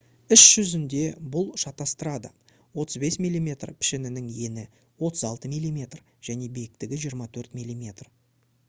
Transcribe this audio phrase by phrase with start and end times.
[0.35, 1.01] іс жүзінде
[1.35, 2.31] бұл шатастырады
[2.85, 3.51] 35 мм
[3.83, 4.65] пішімінің ені
[5.11, 5.87] 36 мм
[6.31, 8.13] және биіктігі 24 мм